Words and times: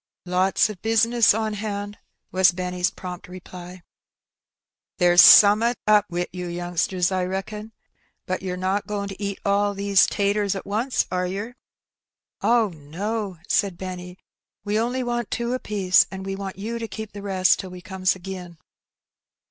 "'^Lots 0.25 0.67
o' 0.67 0.73
bisness 0.73 1.31
on 1.39 1.53
hand," 1.53 1.99
was 2.31 2.51
Benny's 2.53 2.89
prompt 2.89 3.27
reply. 3.27 3.83
''There's 4.97 5.21
some'at 5.21 5.77
up 5.85 6.07
wi' 6.09 6.25
you 6.33 6.47
youngsters, 6.47 7.11
I 7.11 7.23
reckon. 7.25 7.71
But 8.25 8.41
yer 8.41 8.55
not 8.55 8.87
goin' 8.87 9.09
to 9.09 9.23
eat 9.23 9.37
all 9.45 9.75
these 9.75 10.07
taters 10.07 10.55
at 10.55 10.65
once, 10.65 11.05
are 11.11 11.27
yer?"'' 11.27 11.53
Oh, 12.41 12.69
no 12.69 13.43
1" 13.43 13.43
said 13.47 13.77
Benny,'' 13.77 14.17
we 14.65 14.75
on'y 14.75 15.03
want 15.03 15.29
two 15.29 15.53
apiece, 15.53 16.07
and 16.09 16.25
we 16.25 16.35
want 16.35 16.57
you 16.57 16.79
to 16.79 16.87
keep 16.87 17.11
the 17.11 17.21
rest 17.21 17.59
till 17.59 17.69
we 17.69 17.79
comes 17.81 18.15
agin." 18.15 18.57